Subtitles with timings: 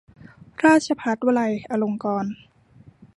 [0.65, 2.33] ราชภัฏวไลยอลงกรณ์